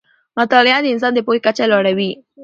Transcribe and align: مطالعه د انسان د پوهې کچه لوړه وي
مطالعه 0.39 0.79
د 0.83 0.87
انسان 0.93 1.11
د 1.15 1.19
پوهې 1.25 1.39
کچه 1.45 1.65
لوړه 1.71 1.91
وي 1.97 2.11